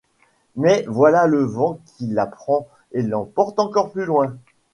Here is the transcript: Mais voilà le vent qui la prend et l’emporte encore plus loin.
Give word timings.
Mais 0.55 0.83
voilà 0.87 1.27
le 1.27 1.43
vent 1.43 1.77
qui 1.85 2.07
la 2.07 2.25
prend 2.25 2.67
et 2.91 3.03
l’emporte 3.03 3.59
encore 3.59 3.91
plus 3.91 4.05
loin. 4.05 4.35